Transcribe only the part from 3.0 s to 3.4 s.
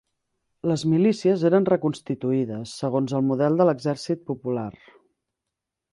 el